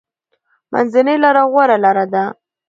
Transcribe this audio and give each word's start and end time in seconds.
منځنۍ 0.71 1.15
لاره 1.23 1.43
غوره 1.51 1.77
لاره 1.83 2.05
ده. 2.13 2.23